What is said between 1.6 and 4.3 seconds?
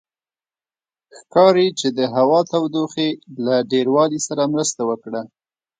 چې د هوا تودوخې له ډېروالي